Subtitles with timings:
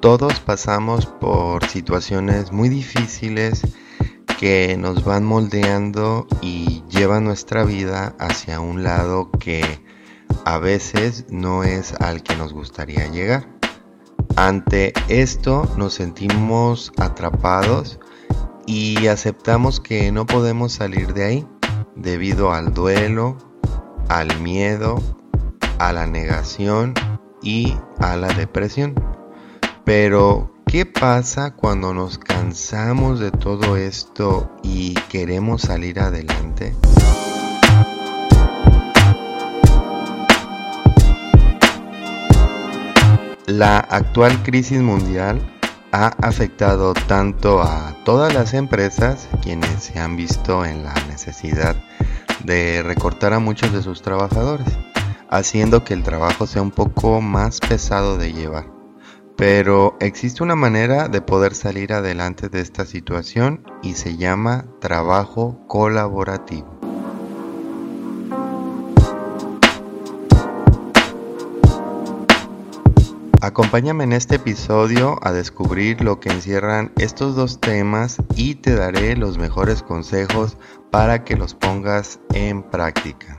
[0.00, 3.62] todos pasamos por situaciones muy difíciles
[4.38, 9.82] que nos van moldeando y llevan nuestra vida hacia un lado que
[10.44, 13.48] a veces no es al que nos gustaría llegar.
[14.36, 17.98] Ante esto nos sentimos atrapados
[18.66, 21.46] y aceptamos que no podemos salir de ahí
[21.96, 23.36] debido al duelo,
[24.08, 25.02] al miedo,
[25.80, 26.94] a la negación
[27.42, 28.94] y a la depresión.
[29.88, 36.76] Pero, ¿qué pasa cuando nos cansamos de todo esto y queremos salir adelante?
[43.46, 45.40] La actual crisis mundial
[45.92, 51.76] ha afectado tanto a todas las empresas, quienes se han visto en la necesidad
[52.44, 54.68] de recortar a muchos de sus trabajadores,
[55.30, 58.77] haciendo que el trabajo sea un poco más pesado de llevar.
[59.38, 65.64] Pero existe una manera de poder salir adelante de esta situación y se llama trabajo
[65.68, 66.76] colaborativo.
[73.40, 79.14] Acompáñame en este episodio a descubrir lo que encierran estos dos temas y te daré
[79.14, 80.56] los mejores consejos
[80.90, 83.38] para que los pongas en práctica.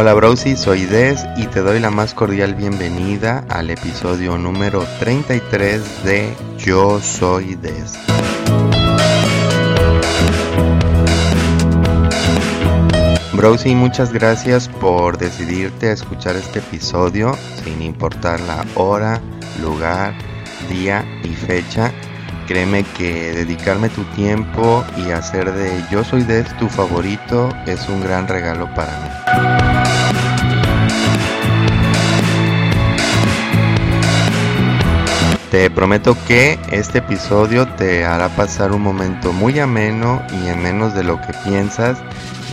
[0.00, 6.04] Hola Browsy, soy Des y te doy la más cordial bienvenida al episodio número 33
[6.04, 7.98] de Yo Soy Des.
[13.34, 19.20] Browsy, muchas gracias por decidirte a escuchar este episodio sin importar la hora,
[19.60, 20.14] lugar,
[20.70, 21.92] día y fecha.
[22.48, 28.00] Créeme que dedicarme tu tiempo y hacer de Yo Soy Des tu favorito es un
[28.00, 29.69] gran regalo para mí.
[35.50, 40.94] Te prometo que este episodio te hará pasar un momento muy ameno y en menos
[40.94, 41.98] de lo que piensas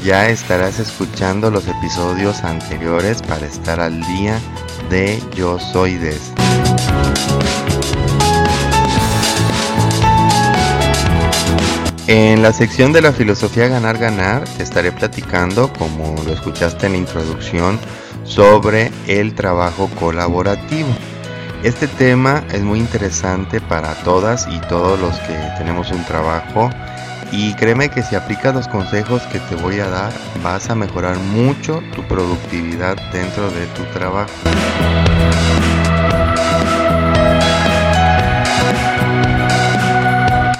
[0.03, 4.39] ya estarás escuchando los episodios anteriores para estar al día
[4.89, 6.33] de Yo Soy Des.
[12.07, 16.97] En la sección de la filosofía ganar ganar estaré platicando, como lo escuchaste en la
[16.97, 17.79] introducción,
[18.23, 20.89] sobre el trabajo colaborativo.
[21.63, 26.69] Este tema es muy interesante para todas y todos los que tenemos un trabajo
[27.31, 30.13] y créeme que si aplicas los consejos que te voy a dar
[30.43, 34.31] vas a mejorar mucho tu productividad dentro de tu trabajo.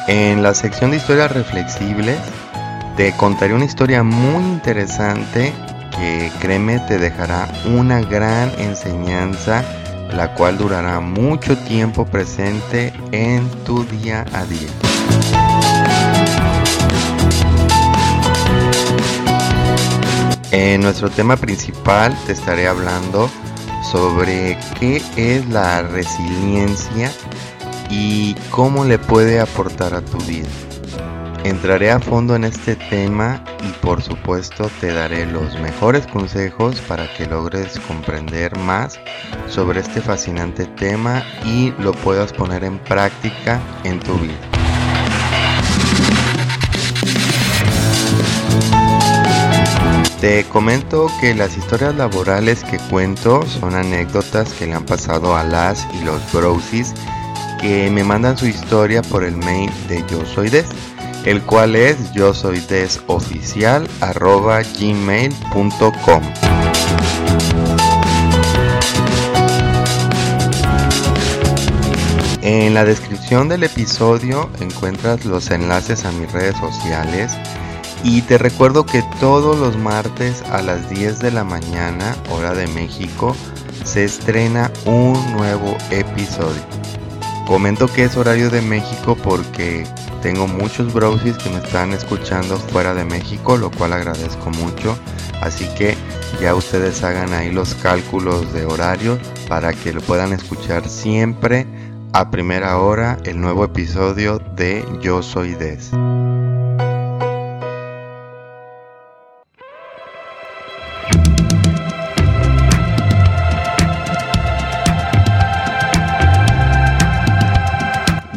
[0.07, 2.18] En la sección de historias reflexibles
[2.97, 5.53] te contaré una historia muy interesante
[5.96, 9.63] que créeme te dejará una gran enseñanza
[10.13, 14.69] la cual durará mucho tiempo presente en tu día a día.
[20.51, 23.29] En nuestro tema principal te estaré hablando
[23.91, 27.12] sobre qué es la resiliencia
[27.89, 30.47] y cómo le puede aportar a tu vida.
[31.44, 33.44] Entraré a fondo en este tema
[33.88, 39.00] por supuesto te daré los mejores consejos para que logres comprender más
[39.48, 44.36] sobre este fascinante tema y lo puedas poner en práctica en tu vida.
[50.19, 55.46] Te comento que las historias laborales que cuento son anécdotas que le han pasado a
[55.46, 56.94] las y los brosis
[57.62, 60.68] que me mandan su historia por el mail de Yo Soy Des
[61.28, 66.24] el cual es yo soy desoficial arroba gmail.com.
[72.42, 77.34] En la descripción del episodio encuentras los enlaces a mis redes sociales
[78.06, 82.68] y te recuerdo que todos los martes a las 10 de la mañana, hora de
[82.68, 83.36] México,
[83.84, 86.63] se estrena un nuevo episodio.
[87.46, 89.84] Comento que es horario de México porque
[90.27, 95.00] tengo muchos browsers que me están escuchando fuera de México, lo cual agradezco mucho.
[95.41, 95.95] Así que
[96.41, 101.65] ya ustedes hagan ahí los cálculos de horario para que lo puedan escuchar siempre
[102.12, 105.91] a primera hora el nuevo episodio de Yo Soy Des.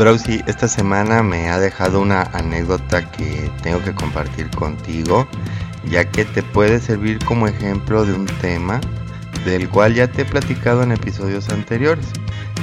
[0.00, 5.28] Browsy, esta semana me ha dejado una anécdota que tengo que compartir contigo,
[5.90, 8.80] ya que te puede servir como ejemplo de un tema
[9.44, 12.06] del cual ya te he platicado en episodios anteriores,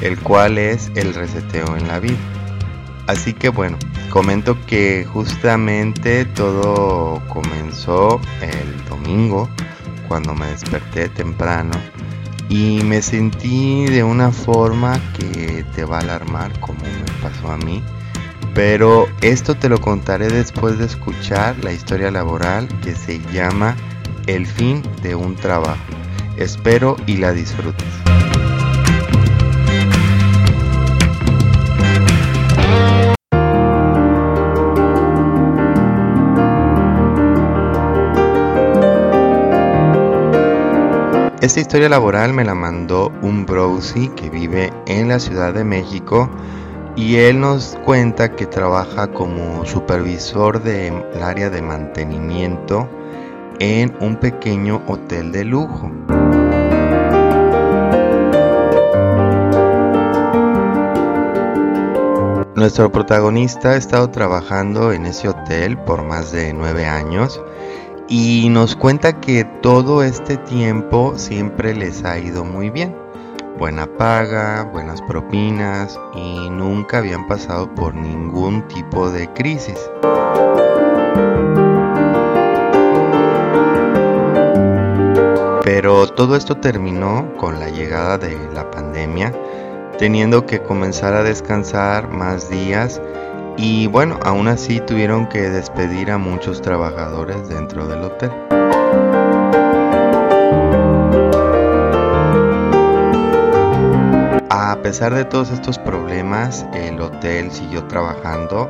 [0.01, 2.18] el cual es el reseteo en la vida.
[3.06, 3.78] Así que bueno,
[4.10, 9.48] comento que justamente todo comenzó el domingo,
[10.07, 11.80] cuando me desperté temprano
[12.50, 17.58] y me sentí de una forma que te va a alarmar como me pasó a
[17.58, 17.84] mí.
[18.54, 23.76] Pero esto te lo contaré después de escuchar la historia laboral que se llama
[24.26, 25.78] El fin de un trabajo.
[26.38, 27.88] Espero y la disfrutes.
[41.48, 46.30] Esta historia laboral me la mandó un browsy que vive en la Ciudad de México
[46.98, 52.90] y él nos cuenta que trabaja como supervisor del área de mantenimiento
[53.60, 55.90] en un pequeño hotel de lujo.
[62.56, 67.42] Nuestro protagonista ha estado trabajando en ese hotel por más de nueve años
[68.09, 72.95] y nos cuenta que todo este tiempo siempre les ha ido muy bien.
[73.59, 79.80] Buena paga, buenas propinas y nunca habían pasado por ningún tipo de crisis.
[85.63, 89.33] Pero todo esto terminó con la llegada de la pandemia,
[89.98, 93.01] teniendo que comenzar a descansar más días
[93.57, 98.31] y bueno, aún así tuvieron que despedir a muchos trabajadores dentro del hotel.
[104.50, 108.69] A pesar de todos estos problemas, el hotel siguió trabajando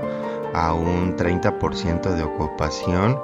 [0.53, 3.19] a un 30% de ocupación,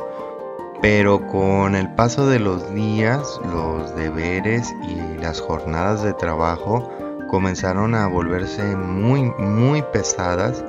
[0.81, 6.91] pero con el paso de los días, los deberes y las jornadas de trabajo
[7.29, 10.63] comenzaron a volverse muy, muy pesadas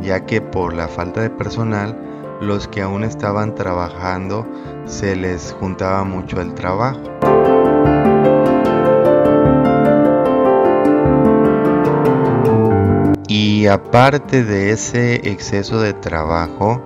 [0.00, 1.96] ya que por la falta de personal,
[2.40, 4.46] los que aún estaban trabajando
[4.84, 7.00] se les juntaba mucho el trabajo.
[13.28, 16.80] Y aparte de ese exceso de trabajo,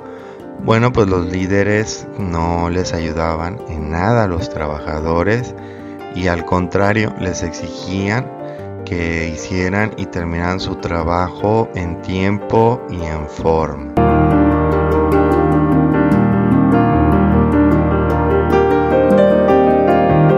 [0.65, 5.55] bueno, pues los líderes no les ayudaban en nada a los trabajadores
[6.15, 8.40] y al contrario les exigían
[8.91, 13.95] que hicieran y terminaran su trabajo en tiempo y en forma.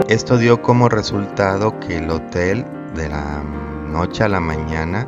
[0.07, 2.63] Esto dio como resultado que el hotel
[2.93, 3.41] de la
[3.87, 5.07] noche a la mañana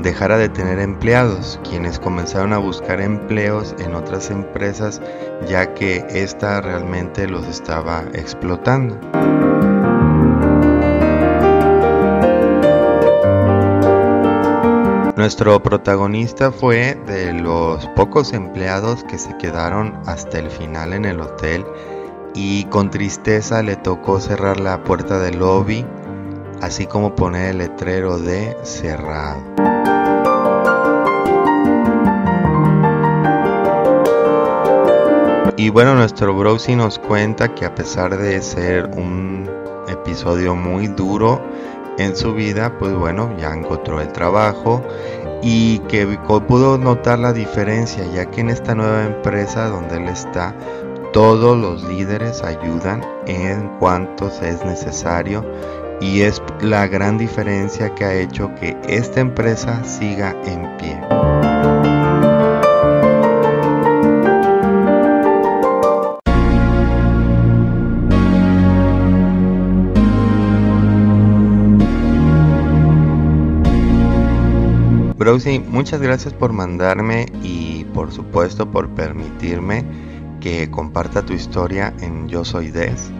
[0.00, 5.00] dejara de tener empleados, quienes comenzaron a buscar empleos en otras empresas
[5.48, 9.00] ya que ésta realmente los estaba explotando.
[15.24, 21.18] Nuestro protagonista fue de los pocos empleados que se quedaron hasta el final en el
[21.18, 21.64] hotel
[22.34, 25.86] y con tristeza le tocó cerrar la puerta del lobby,
[26.60, 29.40] así como poner el letrero de cerrado.
[35.56, 39.48] Y bueno, nuestro Browsy nos cuenta que a pesar de ser un
[39.88, 41.40] episodio muy duro,
[41.98, 44.82] en su vida, pues bueno, ya encontró el trabajo
[45.42, 46.06] y que
[46.48, 50.54] pudo notar la diferencia, ya que en esta nueva empresa donde él está,
[51.12, 55.44] todos los líderes ayudan en cuanto es necesario
[56.00, 61.33] y es la gran diferencia que ha hecho que esta empresa siga en pie.
[75.24, 79.82] Browsy, muchas gracias por mandarme y por supuesto por permitirme
[80.38, 83.10] que comparta tu historia en Yo Soy Des.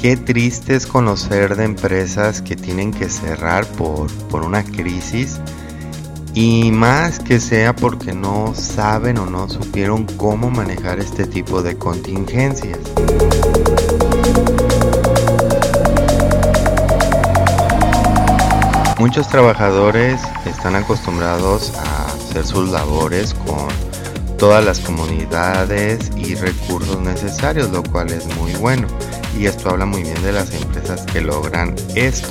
[0.00, 5.40] Qué triste es conocer de empresas que tienen que cerrar por, por una crisis
[6.34, 11.76] y más que sea porque no saben o no supieron cómo manejar este tipo de
[11.76, 12.78] contingencias.
[18.98, 23.68] Muchos trabajadores están acostumbrados a hacer sus labores con
[24.38, 28.88] todas las comunidades y recursos necesarios, lo cual es muy bueno.
[29.38, 32.28] y esto habla muy bien de las empresas que logran esto.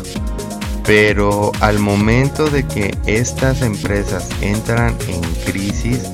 [0.83, 6.09] Pero al momento de que estas empresas entran en crisis,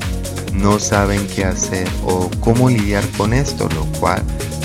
[0.53, 4.21] no saben qué hacer o cómo lidiar con esto, lo cual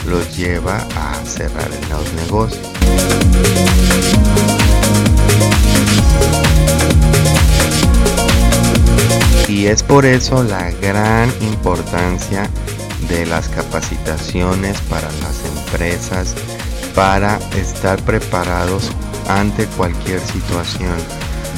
[0.08, 2.66] los lleva a cerrar los negocios.
[9.48, 12.48] Y es por eso la gran importancia
[13.08, 16.34] de las capacitaciones para las empresas
[16.94, 18.90] para estar preparados
[19.28, 20.96] ante cualquier situación,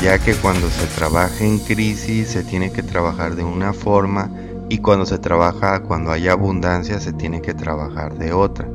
[0.02, 4.30] ya que cuando se trabaja en crisis se tiene que trabajar de una forma
[4.68, 8.68] y cuando se trabaja, cuando hay abundancia, se tiene que trabajar de otra.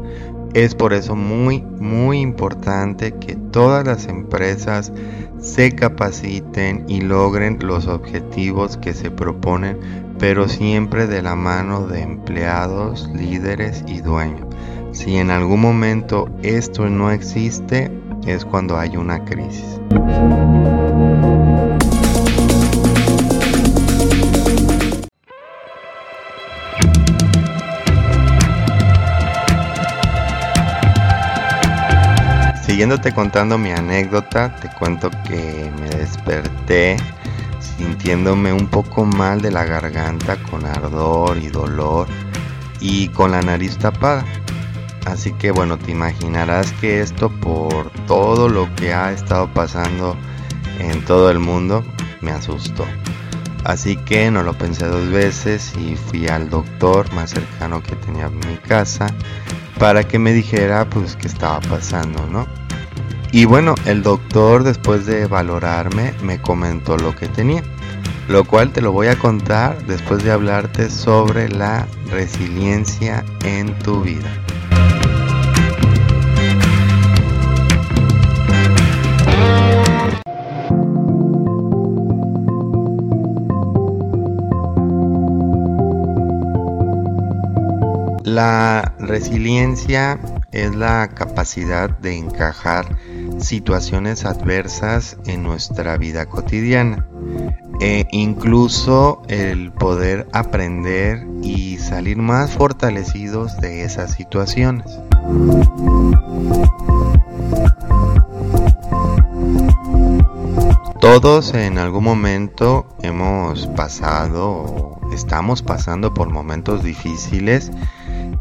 [0.53, 4.91] Es por eso muy, muy importante que todas las empresas
[5.39, 9.79] se capaciten y logren los objetivos que se proponen,
[10.19, 14.47] pero siempre de la mano de empleados, líderes y dueños.
[14.91, 17.91] Si en algún momento esto no existe,
[18.27, 19.79] es cuando hay una crisis.
[32.73, 36.97] Siguiéndote contando mi anécdota, te cuento que me desperté
[37.59, 42.07] sintiéndome un poco mal de la garganta con ardor y dolor
[42.79, 44.25] y con la nariz tapada.
[45.05, 50.17] Así que bueno, te imaginarás que esto por todo lo que ha estado pasando
[50.79, 51.85] en todo el mundo
[52.21, 52.87] me asustó.
[53.65, 58.25] Así que no lo pensé dos veces y fui al doctor más cercano que tenía
[58.25, 59.13] en mi casa
[59.77, 62.62] para que me dijera pues qué estaba pasando, ¿no?
[63.35, 67.63] Y bueno, el doctor después de valorarme me comentó lo que tenía,
[68.27, 74.03] lo cual te lo voy a contar después de hablarte sobre la resiliencia en tu
[74.03, 74.29] vida.
[88.23, 90.19] La resiliencia
[90.51, 92.85] es la capacidad de encajar
[93.43, 97.05] situaciones adversas en nuestra vida cotidiana
[97.79, 104.87] e incluso el poder aprender y salir más fortalecidos de esas situaciones.
[110.99, 117.71] Todos en algún momento hemos pasado o estamos pasando por momentos difíciles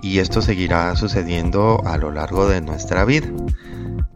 [0.00, 3.26] y esto seguirá sucediendo a lo largo de nuestra vida.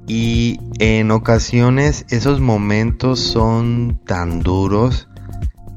[0.06, 5.08] Y en ocasiones esos momentos son tan duros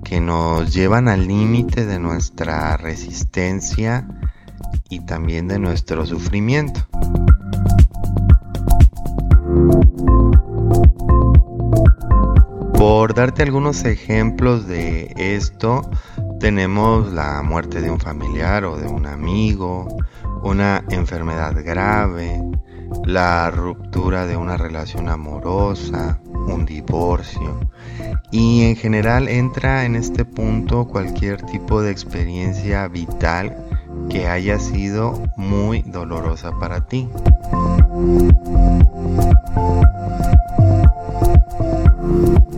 [0.03, 4.07] que nos llevan al límite de nuestra resistencia
[4.89, 6.87] y también de nuestro sufrimiento.
[12.73, 15.89] Por darte algunos ejemplos de esto,
[16.39, 19.87] tenemos la muerte de un familiar o de un amigo,
[20.43, 22.41] una enfermedad grave,
[23.05, 27.59] la ruptura de una relación amorosa, un divorcio.
[28.31, 33.55] Y en general entra en este punto cualquier tipo de experiencia vital
[34.09, 37.07] que haya sido muy dolorosa para ti.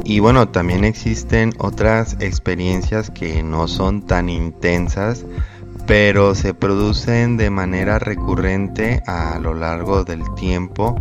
[0.04, 5.26] Y bueno, también existen otras experiencias que no son tan intensas,
[5.92, 10.96] pero se producen de manera recurrente a lo largo del tiempo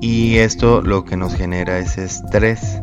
[0.00, 2.82] y esto lo que nos genera es estrés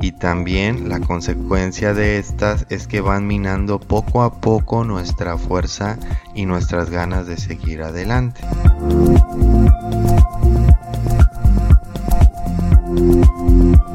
[0.00, 5.98] y también la consecuencia de estas es que van minando poco a poco nuestra fuerza
[6.34, 8.40] y nuestras ganas de seguir adelante.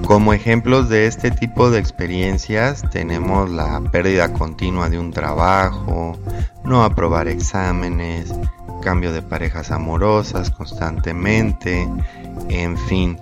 [0.05, 6.19] Como ejemplos de este tipo de experiencias tenemos la pérdida continua de un trabajo,
[6.65, 8.33] no aprobar exámenes,
[8.81, 11.87] cambio de parejas amorosas constantemente,
[12.49, 13.17] en fin,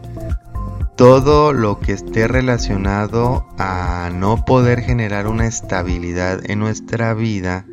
[0.96, 7.66] todo lo que esté relacionado a no poder generar una estabilidad en nuestra vida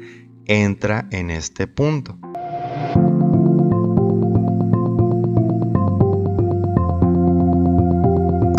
[0.47, 2.19] entra en este punto.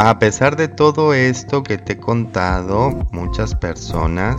[0.02, 4.38] A pesar de todo esto que te he contado, muchas personas,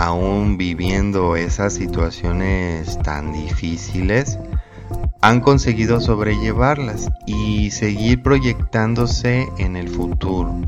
[0.00, 4.38] aún viviendo esas situaciones tan difíciles,
[5.20, 10.58] han conseguido sobrellevarlas y seguir proyectándose en el futuro,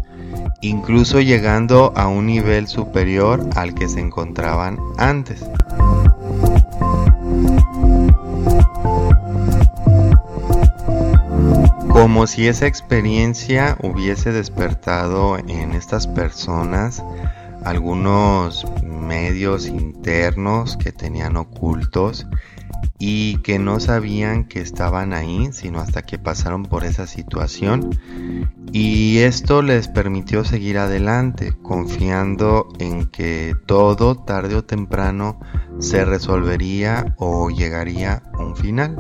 [0.61, 5.43] incluso llegando a un nivel superior al que se encontraban antes.
[11.89, 17.03] como si esa experiencia hubiese despertado en estas personas
[17.65, 22.27] algunos medios internos que tenían ocultos
[22.99, 27.99] y que no sabían que estaban ahí, sino hasta que pasaron por esa situación.
[28.73, 35.41] Y esto les permitió seguir adelante, confiando en que todo tarde o temprano
[35.81, 38.97] se resolvería o llegaría a un final.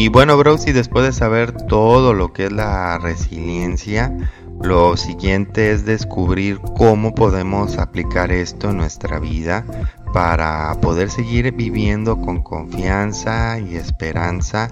[0.00, 4.16] Y bueno, bros, y después de saber todo lo que es la resiliencia,
[4.62, 9.64] lo siguiente es descubrir cómo podemos aplicar esto en nuestra vida
[10.12, 14.70] para poder seguir viviendo con confianza y esperanza,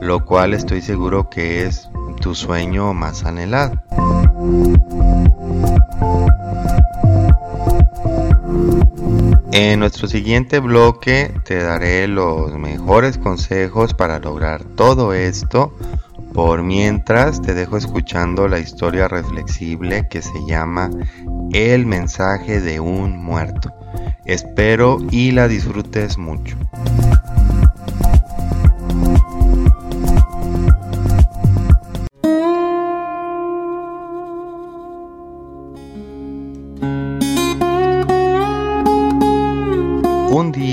[0.00, 1.88] lo cual estoy seguro que es
[2.20, 3.80] tu sueño más anhelado.
[9.56, 15.72] En nuestro siguiente bloque te daré los mejores consejos para lograr todo esto
[16.32, 20.90] por mientras te dejo escuchando la historia reflexible que se llama
[21.52, 23.72] El mensaje de un muerto.
[24.24, 26.56] Espero y la disfrutes mucho.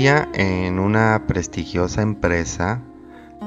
[0.04, 2.80] En una prestigiosa empresa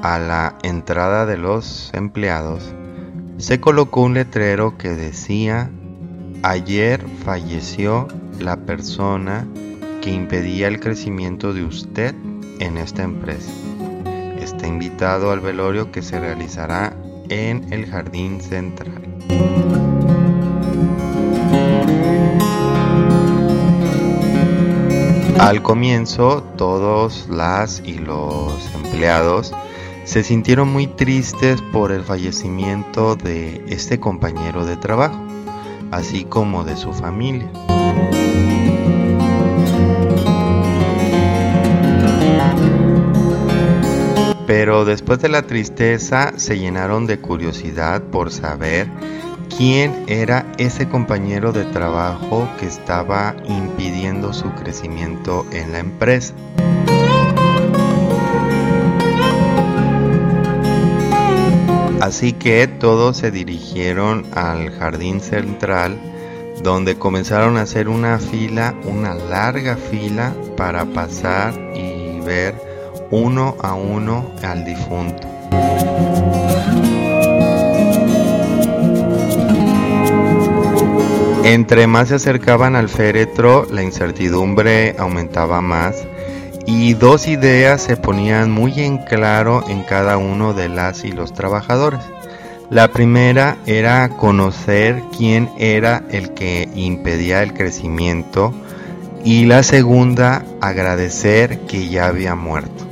[0.02, 2.72] a la entrada de los empleados
[3.36, 5.70] se colocó un letrero que decía,
[6.42, 8.08] ayer falleció
[8.40, 9.46] la persona
[10.00, 12.14] que impedía el crecimiento de usted
[12.58, 13.52] en esta empresa.
[14.40, 16.96] Está invitado al velorio que se realizará
[17.28, 19.85] en el jardín central.
[25.38, 29.52] Al comienzo, todos las y los empleados
[30.04, 35.20] se sintieron muy tristes por el fallecimiento de este compañero de trabajo,
[35.90, 37.50] así como de su familia.
[44.46, 48.88] Pero después de la tristeza se llenaron de curiosidad por saber
[49.56, 56.34] quién era ese compañero de trabajo que estaba impidiendo su crecimiento en la empresa.
[62.00, 65.98] Así que todos se dirigieron al jardín central
[66.62, 72.54] donde comenzaron a hacer una fila, una larga fila para pasar y ver
[73.10, 75.26] uno a uno al difunto.
[81.46, 86.04] Entre más se acercaban al féretro, la incertidumbre aumentaba más
[86.66, 91.32] y dos ideas se ponían muy en claro en cada uno de las y los
[91.34, 92.00] trabajadores.
[92.68, 98.52] La primera era conocer quién era el que impedía el crecimiento
[99.22, 102.88] y la segunda agradecer que ya había muerto.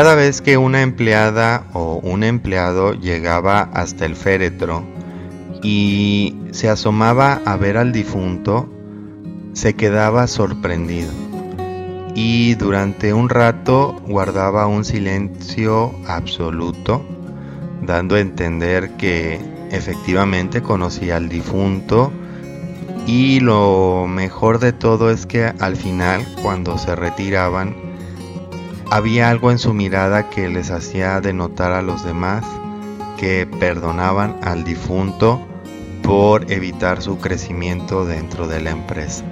[0.00, 4.82] Cada vez que una empleada o un empleado llegaba hasta el féretro,
[5.62, 8.66] y se asomaba a ver al difunto,
[9.52, 11.10] se quedaba sorprendido.
[12.14, 17.04] Y durante un rato guardaba un silencio absoluto,
[17.82, 19.38] dando a entender que
[19.70, 22.10] efectivamente conocía al difunto.
[23.06, 27.89] Y lo mejor de todo es que al final, cuando se retiraban,
[28.90, 32.44] había algo en su mirada que les hacía denotar a los demás
[33.16, 35.40] que perdonaban al difunto
[36.02, 39.24] por evitar su crecimiento dentro de la empresa.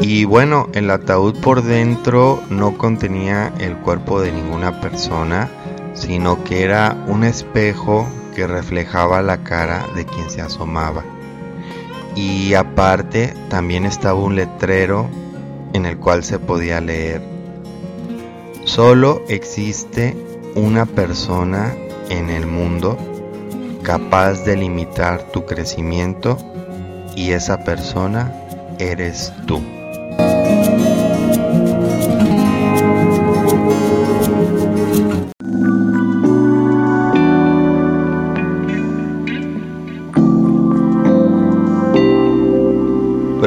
[0.00, 5.50] Y bueno, el ataúd por dentro no contenía el cuerpo de ninguna persona,
[5.92, 11.04] sino que era un espejo que reflejaba la cara de quien se asomaba.
[12.18, 15.08] Y aparte también estaba un letrero
[15.72, 17.22] en el cual se podía leer,
[18.64, 20.16] solo existe
[20.56, 21.76] una persona
[22.10, 22.98] en el mundo
[23.84, 26.36] capaz de limitar tu crecimiento
[27.14, 28.34] y esa persona
[28.80, 29.77] eres tú.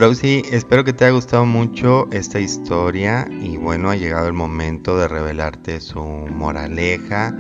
[0.02, 4.98] Browsy, espero que te haya gustado mucho esta historia y bueno, ha llegado el momento
[4.98, 7.38] de revelarte su moraleja,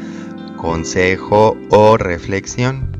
[0.57, 2.91] consejo o reflexión.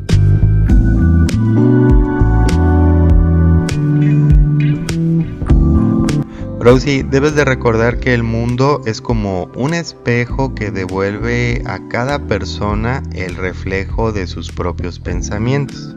[6.59, 12.17] Rosie, debes de recordar que el mundo es como un espejo que devuelve a cada
[12.25, 15.95] persona el reflejo de sus propios pensamientos.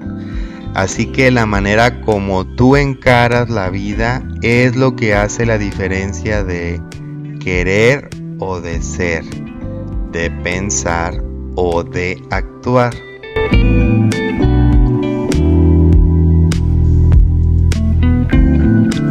[0.75, 6.43] Así que la manera como tú encaras la vida es lo que hace la diferencia
[6.43, 6.83] de
[7.39, 8.11] querer
[8.41, 9.25] o de ser,
[10.11, 11.23] de pensar
[11.55, 12.93] o de actuar.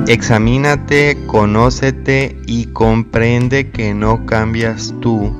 [0.07, 5.33] Examínate, conócete y comprende que no cambias tú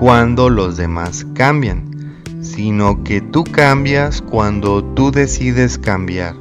[0.00, 1.87] cuando los demás cambian
[2.40, 6.34] sino que tú cambias cuando tú decides cambiar,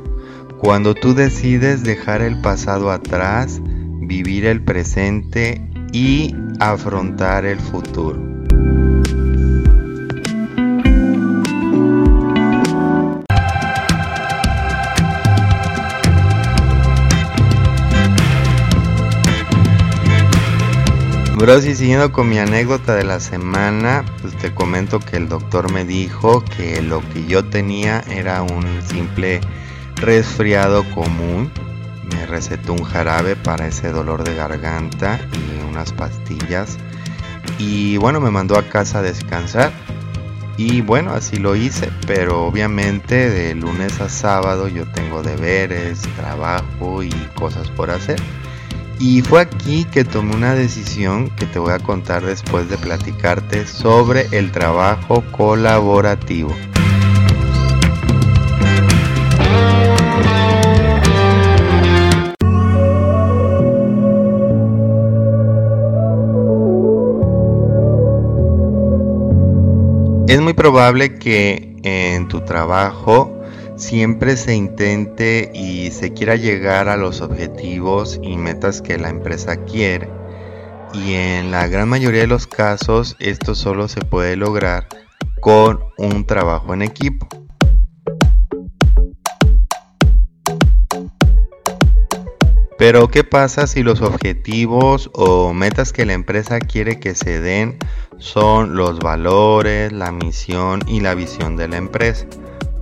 [0.60, 3.62] cuando tú decides dejar el pasado atrás,
[4.02, 8.20] vivir el presente y afrontar el futuro.
[21.38, 25.72] Bros, y siguiendo con mi anécdota de la semana, pues te comento que el doctor
[25.72, 29.42] me dijo que lo que yo tenía era un simple
[29.98, 31.52] resfriado común.
[32.12, 36.80] Me recetó un jarabe para ese dolor de garganta y unas pastillas.
[37.60, 39.72] Y bueno, me mandó a casa a descansar.
[40.58, 47.04] Y bueno, así lo hice, pero obviamente de lunes a sábado yo tengo deberes, trabajo
[47.04, 48.20] y cosas por hacer.
[49.00, 53.68] Y fue aquí que tomé una decisión que te voy a contar después de platicarte
[53.68, 56.54] sobre el trabajo colaborativo.
[70.28, 73.37] Es muy probable que en tu trabajo
[73.78, 79.64] siempre se intente y se quiera llegar a los objetivos y metas que la empresa
[79.64, 80.10] quiere.
[80.94, 84.88] Y en la gran mayoría de los casos esto solo se puede lograr
[85.40, 87.28] con un trabajo en equipo.
[92.80, 97.78] Pero ¿qué pasa si los objetivos o metas que la empresa quiere que se den
[98.18, 102.28] son los valores, la misión y la visión de la empresa?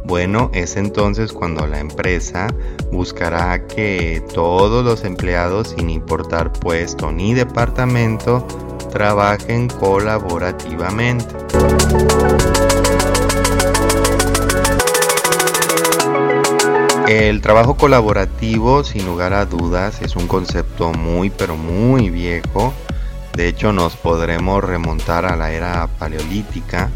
[0.08, 2.46] Bueno, es entonces cuando la empresa
[2.92, 8.46] buscará que todos los empleados, sin importar puesto ni departamento,
[8.92, 11.34] trabajen colaborativamente.
[17.08, 22.76] El trabajo colaborativo, sin lugar a dudas, es un concepto muy pero muy viejo.
[23.34, 26.92] De hecho, nos podremos remontar a la era paleolítica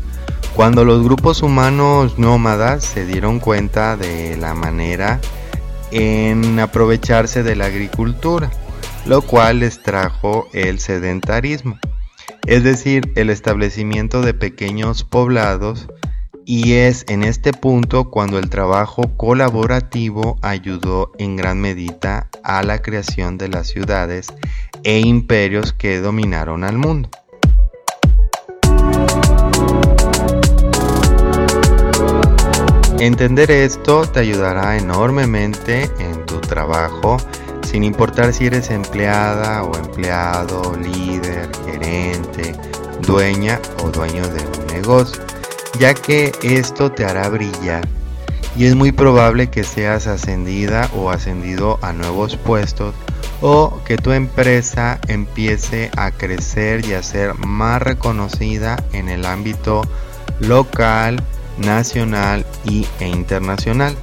[0.55, 5.19] cuando los grupos humanos nómadas se dieron cuenta de la manera
[5.91, 8.49] en aprovecharse de la agricultura,
[9.05, 11.79] lo cual les trajo el sedentarismo,
[12.45, 15.88] es decir, el establecimiento de pequeños poblados
[16.45, 22.81] y es en este punto cuando el trabajo colaborativo ayudó en gran medida a la
[22.81, 24.33] creación de las ciudades
[24.83, 27.09] e imperios que dominaron al mundo.
[32.99, 37.15] Entender esto te ayudará enormemente en tu trabajo,
[37.65, 42.53] sin importar si eres empleada o empleado, líder, gerente,
[43.07, 45.23] dueña o dueño de un negocio,
[45.79, 47.88] ya que esto te hará brillar.
[48.57, 52.93] Y es muy probable que seas ascendida o ascendido a nuevos puestos
[53.41, 59.83] o que tu empresa empiece a crecer y a ser más reconocida en el ámbito
[60.41, 61.23] local,
[61.59, 63.95] nacional y, e internacional.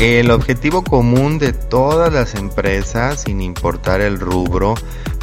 [0.00, 4.74] El objetivo común de todas las empresas, sin importar el rubro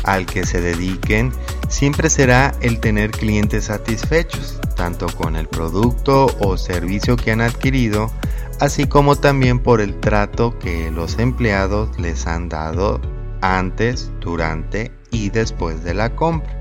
[0.05, 1.33] al que se dediquen,
[1.67, 8.09] siempre será el tener clientes satisfechos, tanto con el producto o servicio que han adquirido,
[8.61, 13.01] así como también por el trato que los empleados les han dado
[13.41, 16.59] antes, durante y después de la compra.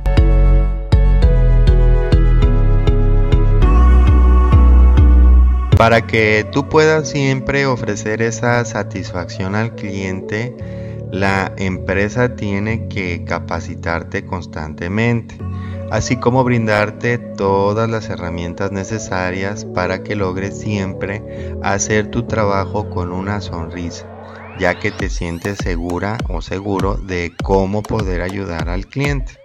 [5.78, 10.56] Para que tú puedas siempre ofrecer esa satisfacción al cliente,
[11.12, 15.36] la empresa tiene que capacitarte constantemente,
[15.92, 21.22] así como brindarte todas las herramientas necesarias para que logres siempre
[21.62, 24.17] hacer tu trabajo con una sonrisa
[24.58, 29.38] ya que te sientes segura o seguro de cómo poder ayudar al cliente.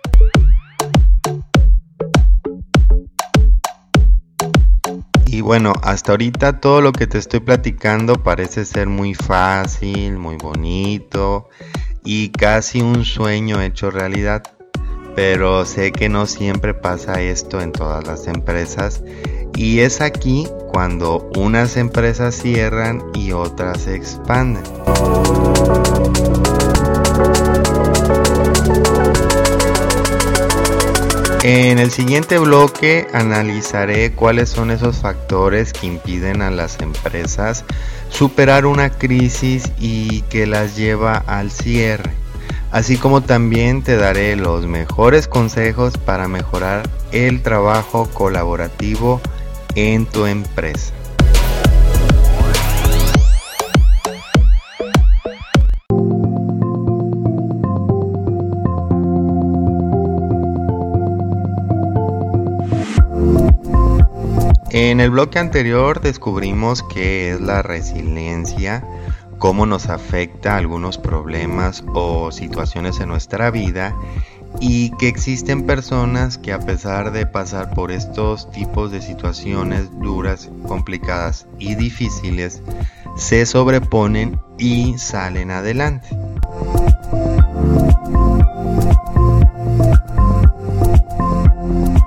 [5.27, 10.37] Y bueno, hasta ahorita todo lo que te estoy platicando parece ser muy fácil, muy
[10.37, 11.49] bonito
[12.05, 14.43] y casi un sueño hecho realidad.
[15.15, 19.03] Pero sé que no siempre pasa esto en todas las empresas
[19.55, 24.63] y es aquí cuando unas empresas cierran y otras se expanden.
[31.43, 37.65] En el siguiente bloque analizaré cuáles son esos factores que impiden a las empresas
[38.07, 42.11] superar una crisis y que las lleva al cierre,
[42.71, 49.19] así como también te daré los mejores consejos para mejorar el trabajo colaborativo
[49.75, 50.93] en tu empresa.
[64.75, 68.83] En el bloque anterior descubrimos qué es la resiliencia,
[69.37, 73.95] cómo nos afecta algunos problemas o situaciones en nuestra vida
[74.59, 80.49] y que existen personas que a pesar de pasar por estos tipos de situaciones duras,
[80.67, 82.61] complicadas y difíciles,
[83.15, 86.09] se sobreponen y salen adelante.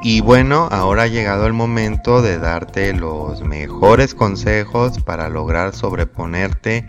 [0.08, 6.86] Y bueno, ahora ha llegado el momento de darte los mejores consejos para lograr sobreponerte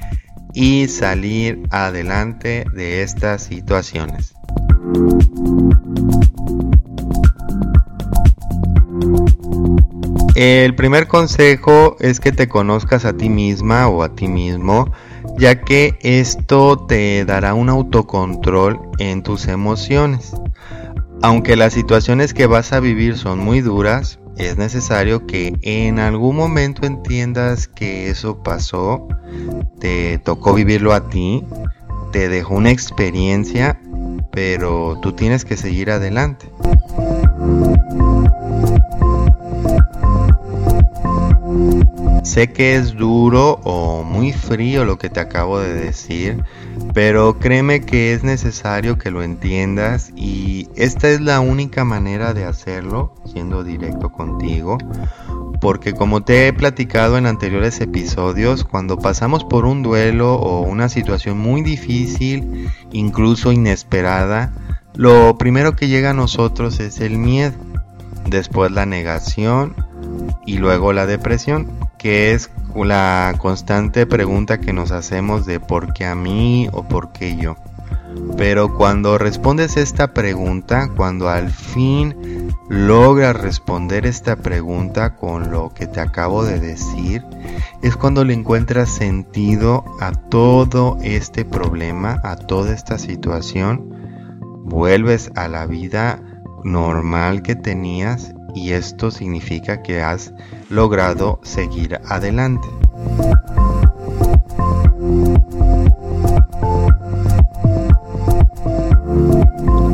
[0.54, 4.36] y salir adelante de estas situaciones.
[10.36, 14.91] El primer consejo es que te conozcas a ti misma o a ti mismo,
[15.39, 20.34] ya que esto te dará un autocontrol en tus emociones.
[21.23, 26.36] Aunque las situaciones que vas a vivir son muy duras, es necesario que en algún
[26.36, 29.08] momento entiendas que eso pasó,
[29.80, 31.43] te tocó vivirlo a ti,
[32.12, 33.82] te dejó una experiencia,
[34.38, 36.47] pero tú tienes que seguir adelante.
[42.21, 46.43] Sé que es duro o muy frío lo que te acabo de decir,
[46.97, 52.43] pero créeme que es necesario que lo entiendas y esta es la única manera de
[52.43, 54.79] hacerlo, siendo directo contigo,
[55.62, 60.89] porque como te he platicado en anteriores episodios, cuando pasamos por un duelo o una
[60.89, 64.51] situación muy difícil, incluso inesperada,
[64.95, 67.53] lo primero que llega a nosotros es el miedo,
[68.30, 69.76] después la negación
[70.46, 76.06] y luego la depresión que es la constante pregunta que nos hacemos de por qué
[76.06, 77.56] a mí o por qué yo.
[78.38, 85.88] Pero cuando respondes esta pregunta, cuando al fin logras responder esta pregunta con lo que
[85.88, 87.24] te acabo de decir,
[87.82, 93.94] es cuando le encuentras sentido a todo este problema, a toda esta situación,
[94.63, 96.22] vuelves a la vida
[96.63, 100.34] normal que tenías y esto significa que has
[100.70, 102.67] logrado seguir adelante.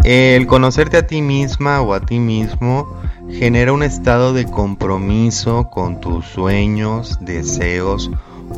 [0.04, 2.88] El conocerte a ti misma o a ti mismo
[3.30, 8.12] genera un estado de compromiso con tus sueños, deseos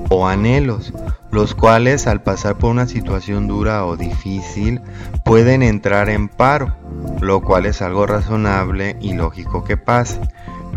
[0.10, 0.92] o anhelos,
[1.36, 4.82] los cuales al pasar por una situación dura o difícil
[5.26, 6.74] pueden entrar en paro,
[7.20, 10.22] lo cual es algo razonable y lógico que pase.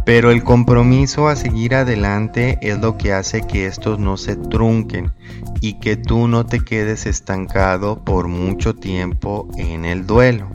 [0.05, 5.12] Pero el compromiso a seguir adelante es lo que hace que estos no se trunquen
[5.61, 10.51] y que tú no te quedes estancado por mucho tiempo en el duelo.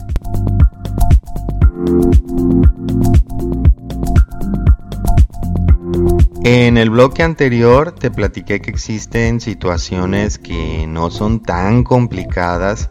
[6.46, 12.90] En el bloque anterior te platiqué que existen situaciones que no son tan complicadas,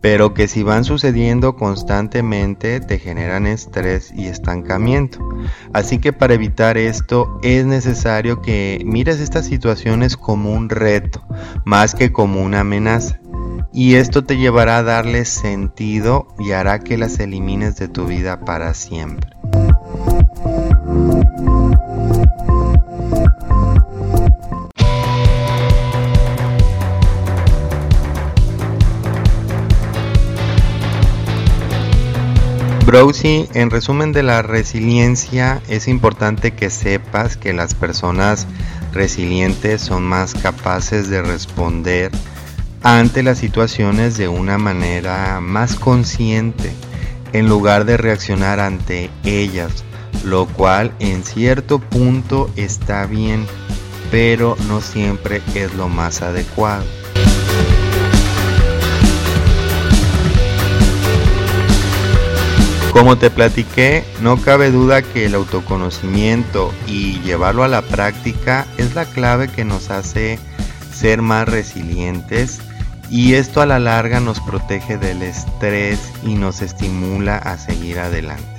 [0.00, 5.20] pero que si van sucediendo constantemente te generan estrés y estancamiento.
[5.72, 11.24] Así que para evitar esto es necesario que mires estas situaciones como un reto,
[11.64, 13.20] más que como una amenaza.
[13.72, 18.40] Y esto te llevará a darle sentido y hará que las elimines de tu vida
[18.44, 19.37] para siempre.
[32.98, 38.48] Browsy, en resumen de la resiliencia, es importante que sepas que las personas
[38.92, 42.10] resilientes son más capaces de responder
[42.82, 46.72] ante las situaciones de una manera más consciente
[47.32, 49.84] en lugar de reaccionar ante ellas,
[50.24, 53.46] lo cual en cierto punto está bien,
[54.10, 56.97] pero no siempre es lo más adecuado.
[62.98, 68.96] Como te platiqué, no cabe duda que el autoconocimiento y llevarlo a la práctica es
[68.96, 70.40] la clave que nos hace
[70.92, 72.58] ser más resilientes
[73.08, 78.57] y esto a la larga nos protege del estrés y nos estimula a seguir adelante.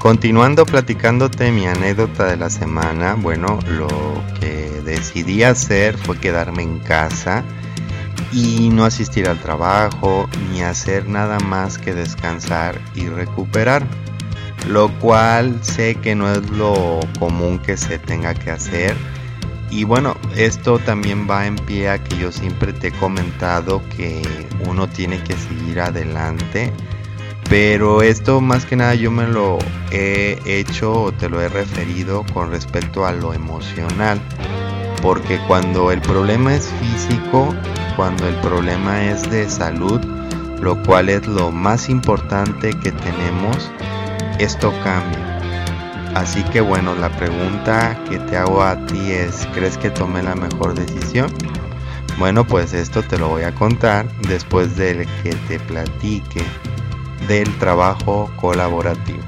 [0.00, 3.86] Continuando platicándote mi anécdota de la semana, bueno, lo
[4.40, 7.44] que decidí hacer fue quedarme en casa
[8.32, 13.86] y no asistir al trabajo ni hacer nada más que descansar y recuperar.
[14.66, 18.96] Lo cual sé que no es lo común que se tenga que hacer.
[19.68, 24.22] Y bueno, esto también va en pie a que yo siempre te he comentado que
[24.66, 26.72] uno tiene que seguir adelante.
[27.50, 29.58] Pero esto más que nada yo me lo
[29.90, 34.20] he hecho o te lo he referido con respecto a lo emocional.
[35.02, 37.52] Porque cuando el problema es físico,
[37.96, 40.00] cuando el problema es de salud,
[40.60, 43.68] lo cual es lo más importante que tenemos,
[44.38, 45.40] esto cambia.
[46.14, 50.36] Así que bueno, la pregunta que te hago a ti es, ¿crees que tomé la
[50.36, 51.32] mejor decisión?
[52.16, 56.44] Bueno, pues esto te lo voy a contar después de que te platique
[57.26, 59.22] del trabajo colaborativo.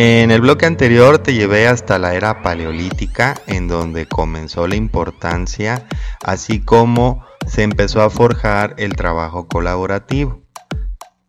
[0.00, 5.88] En el bloque anterior te llevé hasta la era paleolítica, en donde comenzó la importancia,
[6.22, 10.47] así como se empezó a forjar el trabajo colaborativo.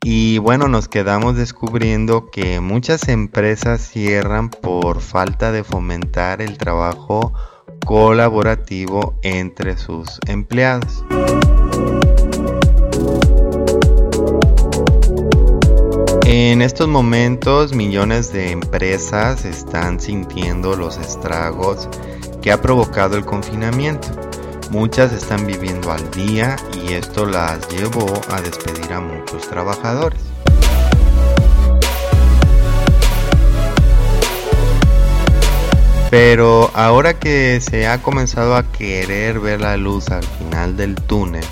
[0.01, 7.33] Y bueno, nos quedamos descubriendo que muchas empresas cierran por falta de fomentar el trabajo
[7.85, 11.03] colaborativo entre sus empleados.
[16.25, 21.89] En estos momentos millones de empresas están sintiendo los estragos
[22.41, 24.28] que ha provocado el confinamiento.
[24.69, 30.21] Muchas están viviendo al día y esto las llevó a despedir a muchos trabajadores.
[36.09, 41.45] Pero ahora que se ha comenzado a querer ver la luz al final del túnel,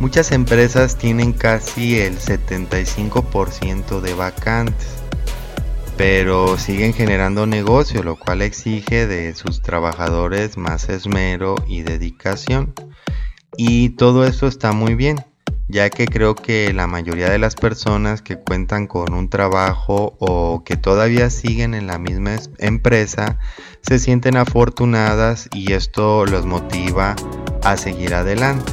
[0.00, 4.88] Muchas empresas tienen casi el 75% de vacantes,
[5.96, 12.74] pero siguen generando negocio, lo cual exige de sus trabajadores más esmero y dedicación.
[13.56, 15.24] Y todo esto está muy bien,
[15.68, 20.64] ya que creo que la mayoría de las personas que cuentan con un trabajo o
[20.64, 23.38] que todavía siguen en la misma empresa
[23.82, 27.14] se sienten afortunadas y esto los motiva
[27.62, 28.72] a seguir adelante.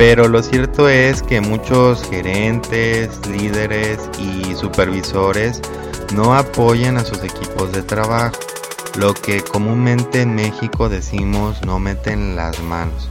[0.00, 5.60] Pero lo cierto es que muchos gerentes, líderes y supervisores
[6.14, 8.38] no apoyan a sus equipos de trabajo,
[8.96, 13.10] lo que comúnmente en México decimos no meten las manos,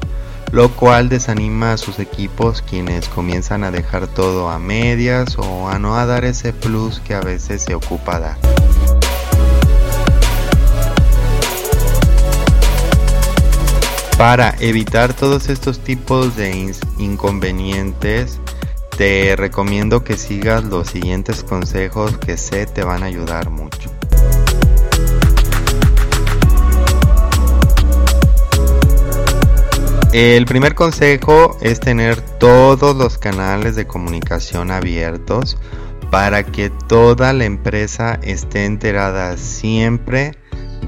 [0.51, 5.77] lo cual desanima a sus equipos quienes comienzan a dejar todo a medias o a
[5.77, 8.37] no a dar ese plus que a veces se ocupa dar.
[14.19, 18.41] Para evitar todos estos tipos de inconvenientes,
[18.97, 23.89] te recomiendo que sigas los siguientes consejos que sé te van a ayudar mucho.
[30.11, 35.57] El primer consejo es tener todos los canales de comunicación abiertos
[36.11, 40.38] para que toda la empresa esté enterada siempre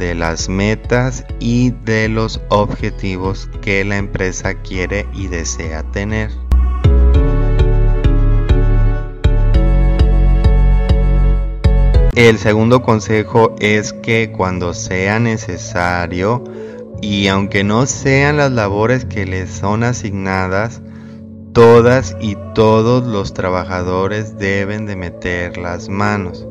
[0.02, 6.32] de las metas y de los objetivos que la empresa quiere y desea tener.
[12.16, 16.44] El segundo consejo es que cuando sea necesario
[17.00, 20.82] y aunque no sean las labores que les son asignadas,
[21.54, 26.48] todas y todos los trabajadores deben de meter las manos.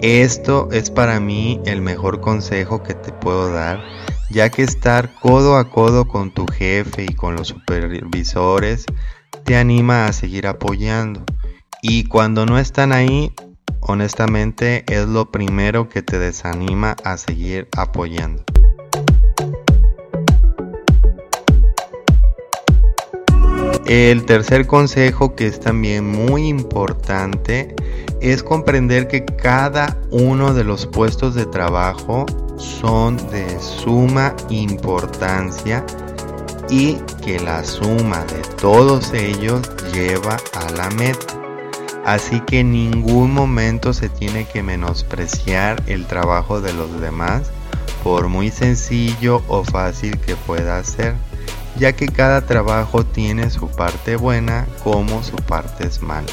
[0.00, 3.82] Esto es para mí el mejor consejo que te puedo dar,
[4.30, 8.84] ya que estar codo a codo con tu jefe y con los supervisores
[9.44, 11.24] te anima a seguir apoyando.
[11.80, 13.32] Y cuando no están ahí,
[13.80, 18.44] honestamente es lo primero que te desanima a seguir apoyando.
[23.86, 27.74] El tercer consejo que es también muy importante
[28.20, 35.84] es comprender que cada uno de los puestos de trabajo son de suma importancia
[36.70, 39.62] y que la suma de todos ellos
[39.92, 41.34] lleva a la meta.
[42.04, 47.50] Así que en ningún momento se tiene que menospreciar el trabajo de los demás,
[48.04, 51.14] por muy sencillo o fácil que pueda ser,
[51.76, 56.28] ya que cada trabajo tiene su parte buena como su parte mala.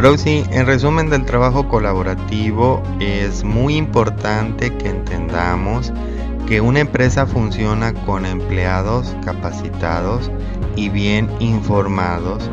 [0.00, 5.92] Browsy, en resumen del trabajo colaborativo, es muy importante que entendamos
[6.48, 10.30] que una empresa funciona con empleados capacitados
[10.74, 12.50] y bien informados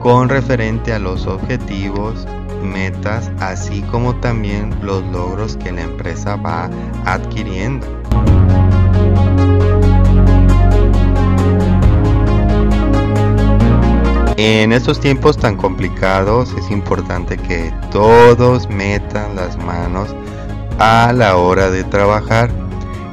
[0.00, 2.26] con referente a los objetivos,
[2.64, 6.68] metas, así como también los logros que la empresa va
[7.04, 7.86] adquiriendo.
[14.40, 20.14] En estos tiempos tan complicados es importante que todos metan las manos
[20.78, 22.48] a la hora de trabajar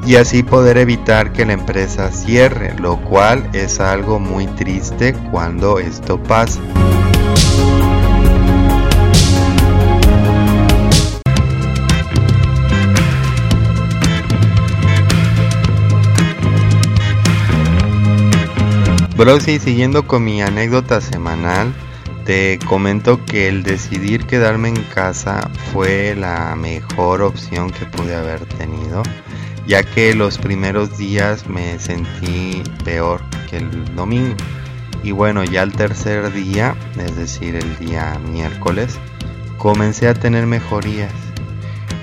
[0.05, 5.79] y así poder evitar que la empresa cierre, lo cual es algo muy triste cuando
[5.79, 6.61] esto pasa.
[19.17, 21.73] Bro, siguiendo con mi anécdota semanal,
[22.25, 28.45] te comento que el decidir quedarme en casa fue la mejor opción que pude haber
[28.45, 29.03] tenido,
[29.65, 34.35] ya que los primeros días me sentí peor que el domingo.
[35.01, 38.97] Y bueno, ya el tercer día, es decir, el día miércoles,
[39.57, 41.13] comencé a tener mejorías.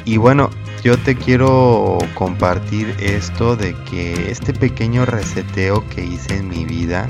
[0.07, 0.49] Y bueno,
[0.83, 7.07] yo te quiero compartir esto de que este pequeño reseteo que hice en mi vida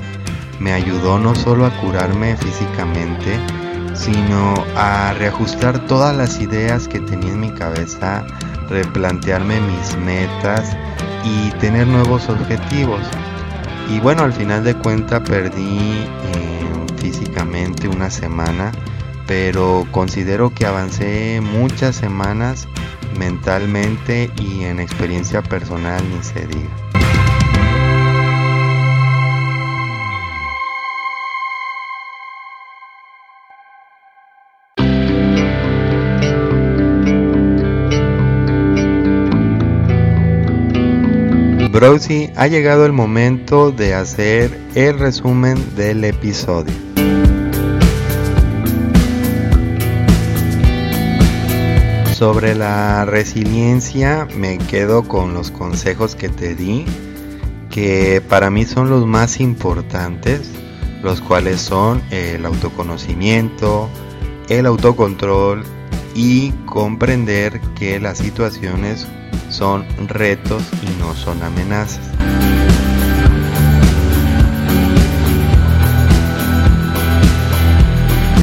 [0.60, 3.38] me ayudó no solo a curarme físicamente,
[3.94, 8.26] sino a reajustar todas las ideas que tenía en mi cabeza,
[8.68, 10.76] replantearme mis metas
[11.24, 13.00] y tener nuevos objetivos.
[13.88, 18.70] Y bueno, al final de cuentas perdí eh, físicamente una semana,
[19.26, 22.68] pero considero que avancé muchas semanas
[23.18, 26.92] mentalmente y en experiencia personal ni se diga.
[41.82, 46.91] Browsy, ha llegado el momento de hacer el resumen del episodio.
[52.22, 56.84] Sobre la resiliencia me quedo con los consejos que te di,
[57.68, 60.48] que para mí son los más importantes,
[61.02, 63.88] los cuales son el autoconocimiento,
[64.48, 65.64] el autocontrol
[66.14, 69.08] y comprender que las situaciones
[69.50, 72.08] son retos y no son amenazas.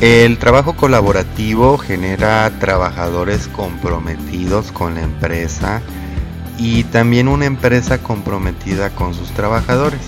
[0.02, 5.82] El trabajo colaborativo genera trabajadores comprometidos con la empresa
[6.58, 10.00] y también una empresa comprometida con sus trabajadores.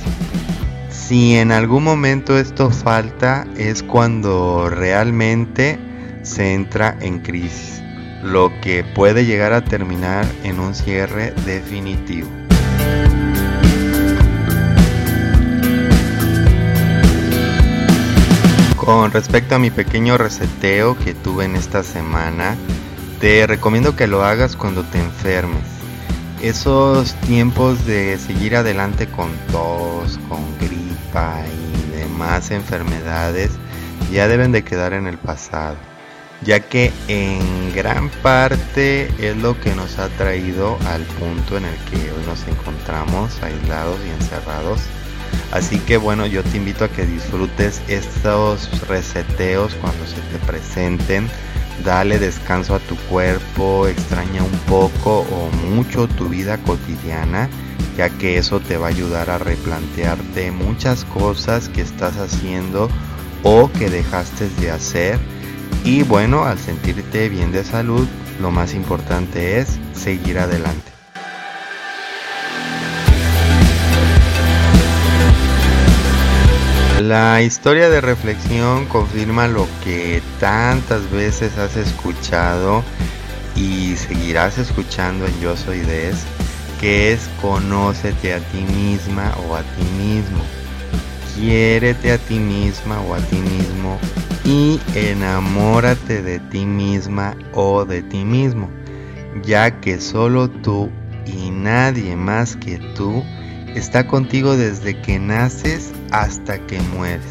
[0.90, 5.78] Si en algún momento esto falta es cuando realmente
[6.24, 7.84] se entra en crisis,
[8.24, 12.41] lo que puede llegar a terminar en un cierre definitivo.
[18.92, 22.58] Con respecto a mi pequeño reseteo que tuve en esta semana,
[23.22, 25.64] te recomiendo que lo hagas cuando te enfermes.
[26.42, 33.52] Esos tiempos de seguir adelante con tos, con gripa y demás enfermedades
[34.12, 35.78] ya deben de quedar en el pasado,
[36.42, 41.78] ya que en gran parte es lo que nos ha traído al punto en el
[41.90, 44.82] que hoy nos encontramos aislados y encerrados
[45.52, 51.28] Así que bueno, yo te invito a que disfrutes estos reseteos cuando se te presenten.
[51.84, 57.50] Dale descanso a tu cuerpo, extraña un poco o mucho tu vida cotidiana,
[57.98, 62.90] ya que eso te va a ayudar a replantearte muchas cosas que estás haciendo
[63.44, 65.20] o que dejaste de hacer.
[65.84, 68.08] Y bueno, al sentirte bien de salud,
[68.40, 70.91] lo más importante es seguir adelante.
[77.02, 82.84] La historia de reflexión confirma lo que tantas veces has escuchado
[83.56, 86.18] y seguirás escuchando en Yo Soy Des,
[86.80, 90.44] que es conócete a ti misma o a ti mismo.
[91.36, 93.98] Quiérete a ti misma o a ti mismo
[94.46, 98.70] y enamórate de ti misma o de ti mismo,
[99.44, 100.92] ya que solo tú
[101.26, 103.24] y nadie más que tú
[103.76, 107.26] está contigo desde que naces hasta que mueres.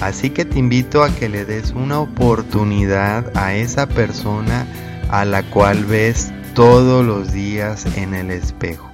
[0.00, 4.66] Así que te invito a que le des una oportunidad a esa persona
[5.10, 8.90] a la cual ves todos los días en el espejo,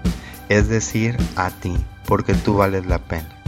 [0.49, 1.77] es decir, a ti,
[2.07, 3.40] porque tú vales la pena.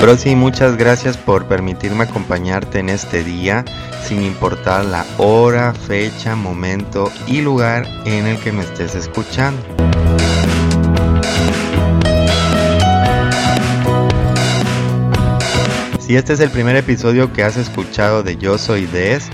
[0.00, 3.64] Brosi, muchas gracias por permitirme acompañarte en este día,
[4.04, 9.60] sin importar la hora, fecha, momento y lugar en el que me estés escuchando.
[15.98, 19.28] Si este es el primer episodio que has escuchado de Yo Soy Des,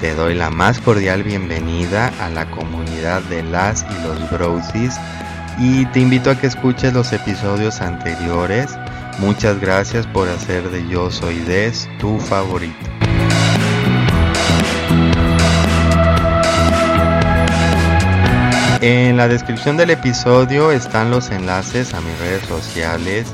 [0.00, 4.94] te doy la más cordial bienvenida a la comunidad de las y los Brosis
[5.58, 8.78] y te invito a que escuches los episodios anteriores
[9.18, 12.90] Muchas gracias por hacer de Yo Soy Des tu favorito.
[18.80, 23.26] En la descripción del episodio están los enlaces a mis redes sociales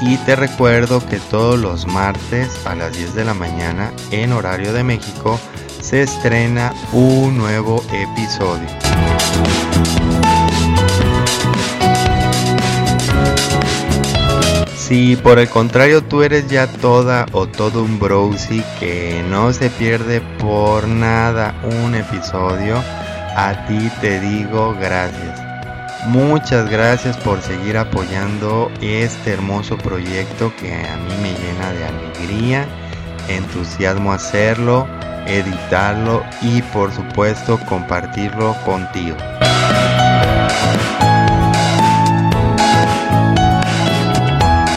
[0.00, 4.72] y te recuerdo que todos los martes a las 10 de la mañana en horario
[4.72, 5.38] de México
[5.80, 8.66] se estrena un nuevo episodio.
[14.90, 19.70] Si por el contrario tú eres ya toda o todo un browsy que no se
[19.70, 22.74] pierde por nada un episodio,
[23.36, 25.40] a ti te digo gracias.
[26.08, 32.66] Muchas gracias por seguir apoyando este hermoso proyecto que a mí me llena de alegría,
[33.28, 34.88] entusiasmo hacerlo,
[35.24, 39.16] editarlo y por supuesto compartirlo contigo.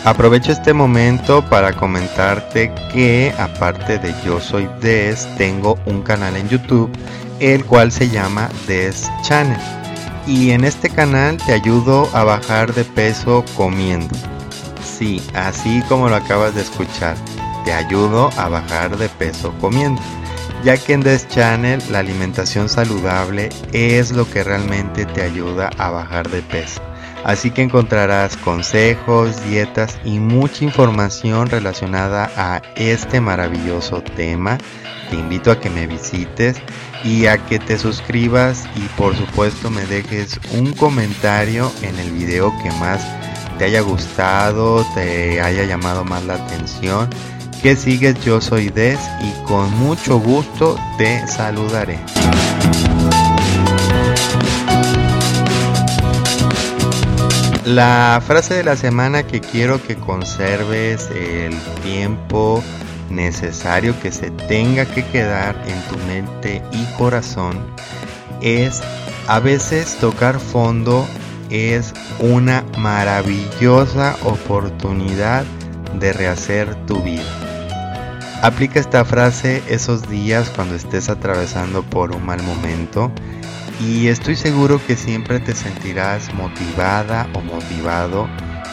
[0.06, 6.50] Aprovecho este momento para comentarte que aparte de Yo Soy Des, tengo un canal en
[6.50, 6.92] YouTube,
[7.40, 9.58] el cual se llama Des Channel.
[10.28, 14.14] Y en este canal te ayudo a bajar de peso comiendo.
[14.84, 17.16] Sí, así como lo acabas de escuchar,
[17.64, 20.02] te ayudo a bajar de peso comiendo.
[20.66, 25.90] Ya que en Des Channel la alimentación saludable es lo que realmente te ayuda a
[25.92, 26.82] bajar de peso.
[27.24, 34.58] Así que encontrarás consejos, dietas y mucha información relacionada a este maravilloso tema.
[35.10, 36.58] Te invito a que me visites
[37.04, 42.54] y a que te suscribas y por supuesto me dejes un comentario en el video
[42.62, 43.06] que más
[43.58, 47.10] te haya gustado, te haya llamado más la atención.
[47.62, 51.98] Que sigues, yo soy Des y con mucho gusto te saludaré.
[57.66, 62.62] La frase de la semana que quiero que conserves el tiempo
[63.10, 67.58] necesario que se tenga que quedar en tu mente y corazón
[68.42, 68.82] es
[69.28, 71.08] a veces tocar fondo
[71.50, 75.46] es una maravillosa oportunidad
[75.98, 77.24] de rehacer tu vida.
[78.42, 83.10] Aplica esta frase esos días cuando estés atravesando por un mal momento
[83.80, 88.28] y estoy seguro que siempre te sentirás motivada o motivado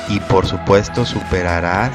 [0.08, 1.92] y por supuesto superarás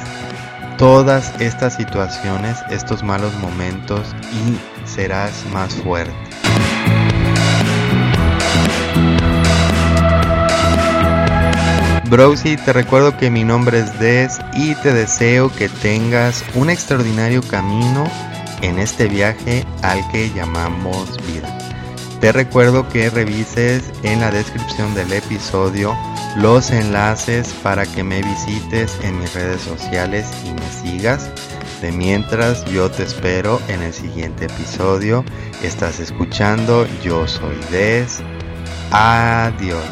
[0.77, 6.13] todas estas situaciones, estos malos momentos y serás más fuerte.
[12.09, 17.41] Browsy, te recuerdo que mi nombre es Des y te deseo que tengas un extraordinario
[17.41, 18.05] camino
[18.61, 21.54] en este viaje al que llamamos vida.
[22.25, 25.95] Te recuerdo que revises en la descripción del episodio
[26.37, 31.29] los enlaces para que me visites en mis redes sociales y me sigas.
[31.83, 35.23] De mientras yo te espero en el siguiente episodio.
[35.61, 38.23] Estás escuchando Yo Soy Des.
[38.89, 39.85] Adiós.